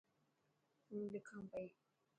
هو 0.89 0.99
لکان 1.13 1.43
پئي. 1.53 1.67